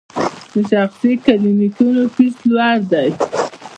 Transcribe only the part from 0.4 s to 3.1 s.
د شخصي کلینیکونو فیس لوړ دی؟